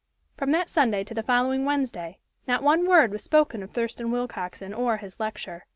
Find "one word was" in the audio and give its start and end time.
2.63-3.23